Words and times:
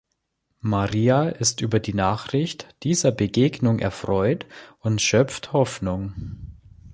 Maria 0.61 1.29
ist 1.29 1.61
über 1.61 1.79
die 1.79 1.93
Nachricht 1.93 2.75
dieser 2.81 3.11
Begegnung 3.11 3.77
erfreut 3.77 4.47
und 4.79 4.99
schöpft 4.99 5.53
Hoffnung. 5.53 6.15